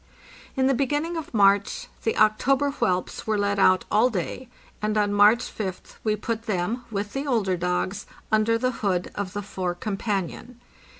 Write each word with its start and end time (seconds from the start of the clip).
In 0.55 0.65
the 0.65 0.73
beginning 0.73 1.15
of 1.15 1.31
March 1.31 1.85
the 2.01 2.17
October 2.17 2.71
whelps 2.71 3.27
were 3.27 3.37
let 3.37 3.59
out 3.59 3.85
all 3.91 4.09
day, 4.09 4.49
and 4.81 4.97
on 4.97 5.13
March 5.13 5.41
5th 5.41 5.97
we 6.03 6.15
put 6.15 6.47
them, 6.47 6.83
with 6.89 7.13
the 7.13 7.27
older 7.27 7.55
dogs, 7.55 8.07
under 8.31 8.57
the 8.57 8.71
hood 8.81 9.11
of 9.13 9.33
the 9.33 9.43
fore 9.43 9.75
ccompanion. 9.75 10.55